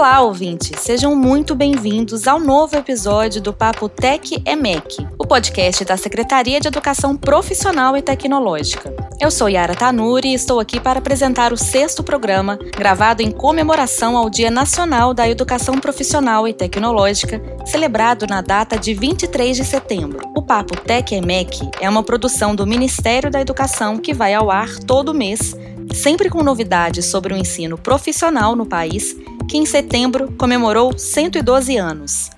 [0.00, 0.80] Olá, ouvintes!
[0.80, 6.68] Sejam muito bem-vindos ao novo episódio do Papo Tech EMEC, o podcast da Secretaria de
[6.68, 8.94] Educação Profissional e Tecnológica.
[9.20, 14.16] Eu sou Yara Tanuri e estou aqui para apresentar o sexto programa, gravado em comemoração
[14.16, 20.20] ao Dia Nacional da Educação Profissional e Tecnológica, celebrado na data de 23 de setembro.
[20.34, 24.78] O Papo Tech EMEC é uma produção do Ministério da Educação que vai ao ar
[24.78, 25.54] todo mês
[25.92, 29.16] sempre com novidades sobre o ensino profissional no país,
[29.50, 32.30] que em setembro comemorou 112 anos.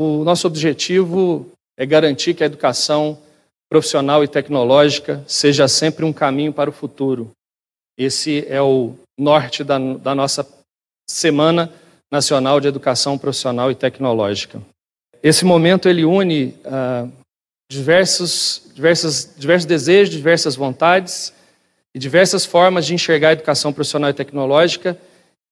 [0.00, 3.18] O nosso objetivo é garantir que a educação
[3.68, 7.32] profissional e tecnológica seja sempre um caminho para o futuro.
[7.98, 10.46] Esse é o norte da, da nossa
[11.08, 11.72] Semana
[12.10, 14.62] Nacional de Educação Profissional e Tecnológica.
[15.20, 17.19] Esse momento ele une uh,
[17.70, 21.32] diversos, diversos, diversos desejos, diversas vontades
[21.94, 24.98] e diversas formas de enxergar a educação profissional e tecnológica,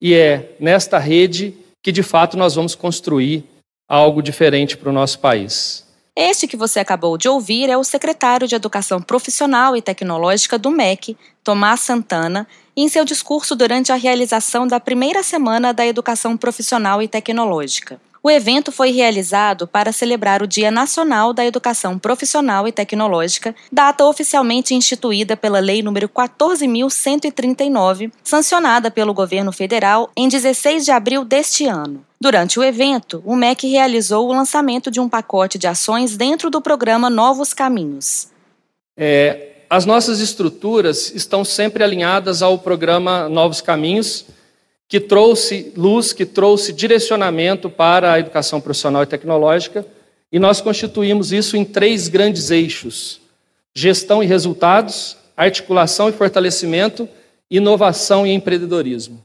[0.02, 3.44] e é nesta rede que de fato nós vamos construir
[3.89, 5.86] algo diferente para o nosso país.
[6.16, 10.72] Este que você acabou de ouvir é o secretário de Educação Profissional e Tecnológica do
[10.72, 17.00] MEC, Tomás Santana, em seu discurso durante a realização da primeira semana da Educação Profissional
[17.00, 18.00] e Tecnológica.
[18.22, 24.05] O evento foi realizado para celebrar o Dia Nacional da Educação Profissional e Tecnológica, data
[24.05, 31.66] oficialmente instituída pela Lei nº 14.139, sancionada pelo governo federal em 16 de abril deste
[31.66, 32.05] ano.
[32.20, 36.61] Durante o evento, o MEC realizou o lançamento de um pacote de ações dentro do
[36.61, 38.27] programa Novos Caminhos.
[38.96, 44.24] É, as nossas estruturas estão sempre alinhadas ao programa Novos Caminhos
[44.89, 49.86] que trouxe luz, que trouxe direcionamento para a educação profissional e tecnológica,
[50.33, 53.20] e nós constituímos isso em três grandes eixos:
[53.75, 57.08] gestão e resultados, articulação e fortalecimento,
[57.51, 59.20] inovação e empreendedorismo.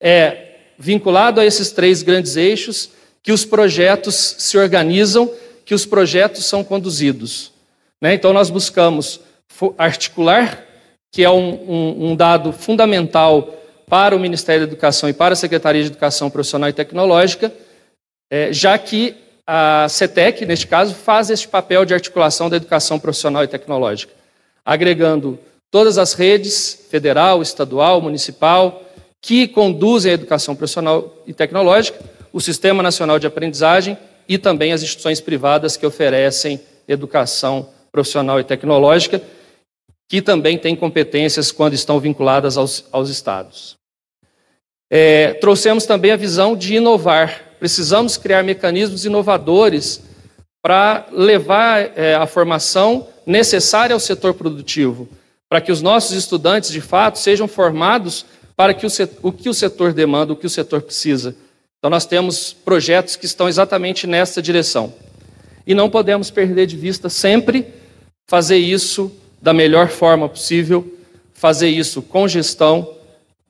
[0.00, 2.90] É vinculado a esses três grandes eixos
[3.22, 5.32] que os projetos se organizam,
[5.64, 7.52] que os projetos são conduzidos.
[8.00, 8.14] Né?
[8.14, 9.20] Então, nós buscamos
[9.78, 10.66] articular,
[11.12, 15.36] que é um, um, um dado fundamental para o Ministério da Educação e para a
[15.36, 17.52] Secretaria de Educação Profissional e Tecnológica,
[18.30, 19.16] é, já que
[19.46, 24.12] a CETEC, neste caso, faz este papel de articulação da educação profissional e tecnológica,
[24.64, 25.38] agregando
[25.70, 28.82] todas as redes, federal, estadual, municipal,
[29.20, 31.98] que conduzem a educação profissional e tecnológica,
[32.32, 33.98] o Sistema Nacional de Aprendizagem
[34.28, 39.20] e também as instituições privadas que oferecem educação profissional e tecnológica,
[40.08, 43.76] que também têm competências quando estão vinculadas aos, aos estados.
[44.90, 47.54] É, trouxemos também a visão de inovar.
[47.58, 50.02] Precisamos criar mecanismos inovadores
[50.60, 55.08] para levar é, a formação necessária ao setor produtivo,
[55.48, 58.90] para que os nossos estudantes, de fato, sejam formados para que o,
[59.22, 61.34] o que o setor demanda, o que o setor precisa.
[61.78, 64.94] Então, nós temos projetos que estão exatamente nessa direção.
[65.66, 67.66] E não podemos perder de vista sempre
[68.28, 69.10] fazer isso
[69.42, 70.96] da melhor forma possível,
[71.34, 72.88] fazer isso com gestão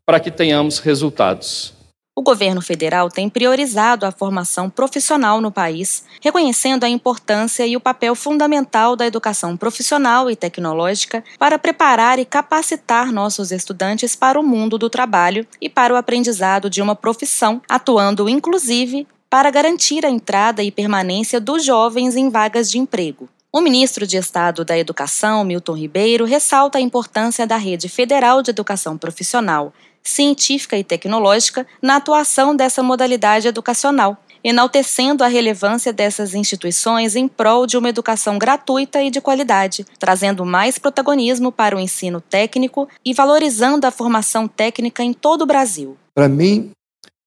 [0.06, 1.74] para que tenhamos resultados.
[2.14, 7.80] O governo federal tem priorizado a formação profissional no país, reconhecendo a importância e o
[7.80, 14.42] papel fundamental da educação profissional e tecnológica para preparar e capacitar nossos estudantes para o
[14.42, 20.10] mundo do trabalho e para o aprendizado de uma profissão, atuando inclusive para garantir a
[20.10, 23.26] entrada e permanência dos jovens em vagas de emprego.
[23.54, 28.48] O ministro de Estado da Educação, Milton Ribeiro, ressalta a importância da Rede Federal de
[28.48, 37.14] Educação Profissional, científica e tecnológica na atuação dessa modalidade educacional, enaltecendo a relevância dessas instituições
[37.14, 42.22] em prol de uma educação gratuita e de qualidade, trazendo mais protagonismo para o ensino
[42.22, 45.98] técnico e valorizando a formação técnica em todo o Brasil.
[46.14, 46.70] Para mim,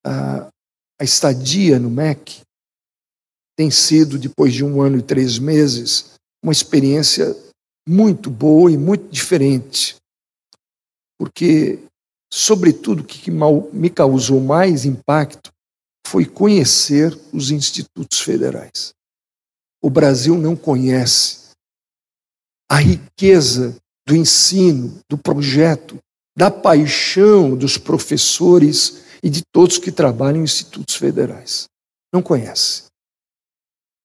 [0.03, 0.47] a,
[1.00, 2.42] estadia no MEC
[3.56, 6.14] tem sido, depois de um ano e três meses,
[6.45, 7.36] uma experiência
[7.88, 9.95] muito boa e muito diferente.
[11.18, 11.80] Porque
[12.38, 15.53] Sobretudo, o que me causou mais impacto
[16.06, 18.94] foi conhecer os institutos federais.
[19.81, 21.51] O Brasil não conhece
[22.69, 25.97] a riqueza do ensino, do projeto,
[26.38, 31.68] da paixão dos professores e de todos que trabalham em institutos federais.
[32.13, 32.88] Não conhece.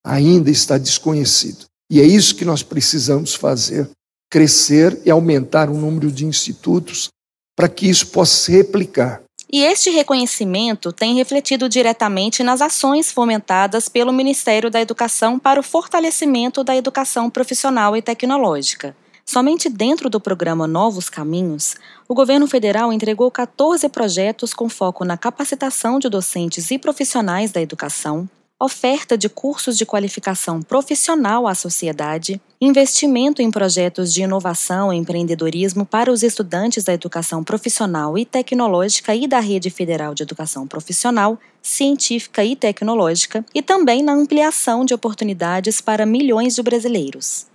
[0.06, 1.66] Ainda está desconhecido.
[1.90, 3.90] E é isso que nós precisamos fazer:
[4.30, 7.08] crescer e aumentar o número de institutos
[7.56, 9.20] para que isso possa se replicar.
[9.52, 15.62] E este reconhecimento tem refletido diretamente nas ações fomentadas pelo Ministério da Educação para o
[15.62, 18.96] fortalecimento da educação profissional e tecnológica.
[19.26, 21.74] Somente dentro do programa Novos Caminhos,
[22.08, 27.60] o governo federal entregou 14 projetos com foco na capacitação de docentes e profissionais da
[27.60, 28.28] educação,
[28.60, 35.86] oferta de cursos de qualificação profissional à sociedade, investimento em projetos de inovação e empreendedorismo
[35.86, 41.38] para os estudantes da educação profissional e tecnológica e da Rede Federal de Educação Profissional,
[41.62, 47.46] Científica e Tecnológica, e também na ampliação de oportunidades para milhões de brasileiros.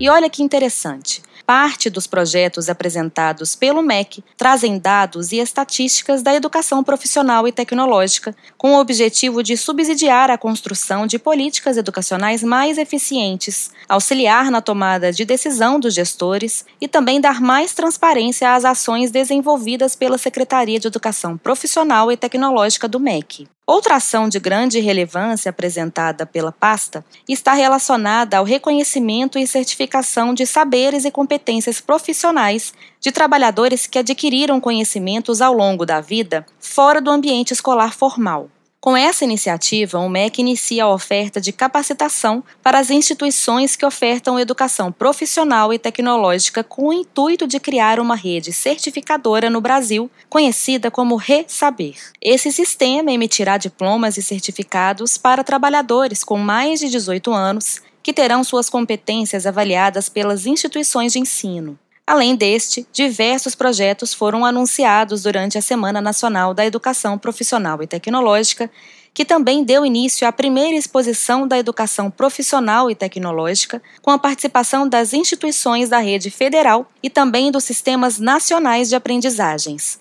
[0.00, 1.20] E olha que interessante.
[1.48, 8.36] Parte dos projetos apresentados pelo MEC trazem dados e estatísticas da educação profissional e tecnológica,
[8.58, 15.10] com o objetivo de subsidiar a construção de políticas educacionais mais eficientes, auxiliar na tomada
[15.10, 20.86] de decisão dos gestores e também dar mais transparência às ações desenvolvidas pela Secretaria de
[20.86, 23.48] Educação Profissional e Tecnológica do MEC.
[23.68, 30.46] Outra ação de grande relevância apresentada pela pasta está relacionada ao reconhecimento e certificação de
[30.46, 37.10] saberes e competências profissionais de trabalhadores que adquiriram conhecimentos ao longo da vida fora do
[37.10, 38.48] ambiente escolar formal.
[38.80, 44.38] Com essa iniciativa, o MEC inicia a oferta de capacitação para as instituições que ofertam
[44.38, 50.92] educação profissional e tecnológica com o intuito de criar uma rede certificadora no Brasil, conhecida
[50.92, 51.96] como Resaber.
[52.22, 58.44] Esse sistema emitirá diplomas e certificados para trabalhadores com mais de 18 anos que terão
[58.44, 61.76] suas competências avaliadas pelas instituições de ensino.
[62.08, 68.70] Além deste, diversos projetos foram anunciados durante a Semana Nacional da Educação Profissional e Tecnológica,
[69.12, 74.88] que também deu início à primeira exposição da educação profissional e tecnológica, com a participação
[74.88, 80.00] das instituições da rede federal e também dos sistemas nacionais de aprendizagens.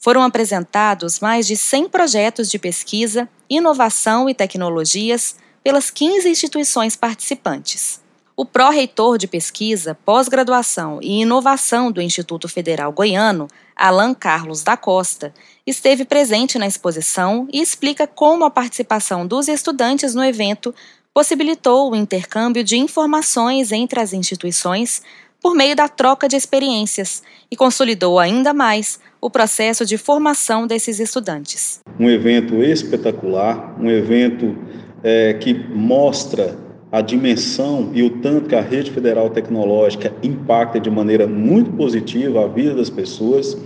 [0.00, 5.34] Foram apresentados mais de 100 projetos de pesquisa, inovação e tecnologias
[5.64, 8.03] pelas 15 instituições participantes.
[8.36, 13.46] O pró-reitor de pesquisa, pós-graduação e inovação do Instituto Federal Goiano,
[13.76, 15.32] Alan Carlos da Costa,
[15.64, 20.74] esteve presente na exposição e explica como a participação dos estudantes no evento
[21.14, 25.00] possibilitou o intercâmbio de informações entre as instituições
[25.40, 30.98] por meio da troca de experiências e consolidou ainda mais o processo de formação desses
[30.98, 31.80] estudantes.
[32.00, 34.58] Um evento espetacular, um evento
[35.04, 36.63] é, que mostra
[36.94, 42.44] a dimensão e o tanto que a rede federal tecnológica impacta de maneira muito positiva
[42.44, 43.58] a vida das pessoas,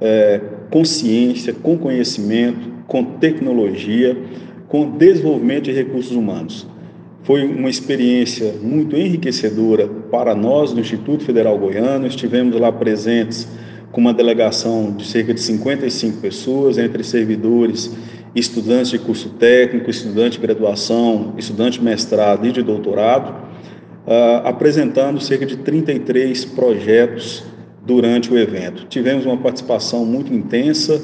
[0.00, 0.40] é,
[0.70, 4.16] com ciência, com conhecimento, com tecnologia,
[4.68, 6.68] com desenvolvimento de recursos humanos.
[7.24, 12.06] Foi uma experiência muito enriquecedora para nós do Instituto Federal Goiano.
[12.06, 13.48] Estivemos lá presentes
[13.90, 17.92] com uma delegação de cerca de 55 pessoas, entre servidores
[18.38, 23.30] estudantes de curso técnico, estudante de graduação, estudante de mestrado e de doutorado,
[24.06, 27.44] uh, apresentando cerca de 33 projetos
[27.84, 28.86] durante o evento.
[28.86, 31.00] Tivemos uma participação muito intensa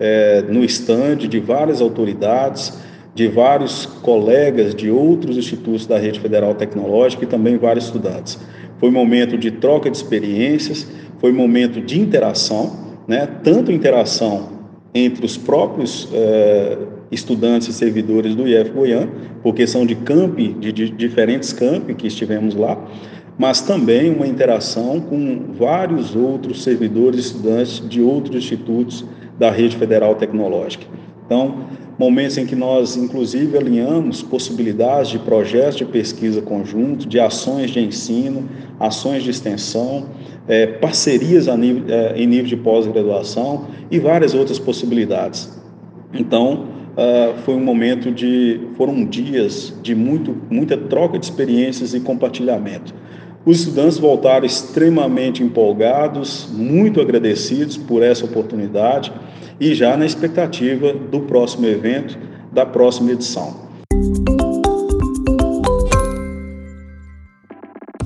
[0.00, 2.76] eh, no estande de várias autoridades,
[3.14, 8.36] de vários colegas de outros institutos da rede federal tecnológica e também vários estudantes.
[8.80, 10.88] Foi momento de troca de experiências,
[11.20, 12.76] foi momento de interação,
[13.06, 13.28] né?
[13.44, 14.53] tanto interação
[14.94, 16.78] entre os próprios eh,
[17.10, 19.10] estudantes e servidores do IF Goiânia,
[19.42, 22.78] porque são de campi, de, de diferentes campi que estivemos lá,
[23.36, 29.04] mas também uma interação com vários outros servidores e estudantes de outros institutos
[29.38, 30.86] da rede federal tecnológica.
[31.26, 31.64] Então,
[31.98, 37.80] momentos em que nós, inclusive, alinhamos possibilidades de projetos de pesquisa conjunto, de ações de
[37.80, 40.06] ensino, ações de extensão,
[40.46, 45.50] é, parcerias nível, é, em nível de pós-graduação e várias outras possibilidades.
[46.12, 52.00] Então, uh, foi um momento de, foram dias de muito, muita troca de experiências e
[52.00, 52.94] compartilhamento.
[53.44, 59.12] Os estudantes voltaram extremamente empolgados, muito agradecidos por essa oportunidade
[59.60, 62.18] e já na expectativa do próximo evento,
[62.52, 63.64] da próxima edição.